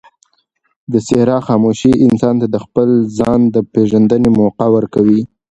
د 0.91 0.93
صحرا 1.07 1.37
خاموشي 1.47 1.91
انسان 2.05 2.35
ته 2.41 2.47
د 2.49 2.55
خپل 2.65 2.89
ځان 3.17 3.39
د 3.55 3.57
پېژندنې 3.73 4.29
موقع 4.39 4.67
ورکوي. 4.75 5.21